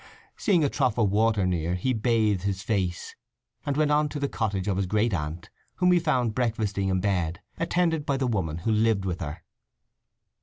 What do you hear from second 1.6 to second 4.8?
he bathed his face, and went on to the cottage of